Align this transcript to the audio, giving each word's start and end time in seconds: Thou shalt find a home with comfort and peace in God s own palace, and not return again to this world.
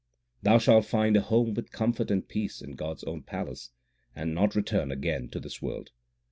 Thou 0.41 0.57
shalt 0.57 0.85
find 0.85 1.15
a 1.15 1.21
home 1.21 1.53
with 1.53 1.71
comfort 1.71 2.09
and 2.09 2.27
peace 2.27 2.59
in 2.59 2.71
God 2.71 2.93
s 2.97 3.03
own 3.03 3.21
palace, 3.21 3.69
and 4.15 4.33
not 4.33 4.55
return 4.55 4.89
again 4.89 5.29
to 5.29 5.39
this 5.39 5.61
world. 5.61 5.91